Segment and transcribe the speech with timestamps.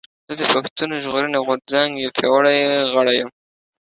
[0.37, 2.57] زه د پشتون ژغورنې غورځنګ يو پياوړي
[2.93, 3.29] غړی یم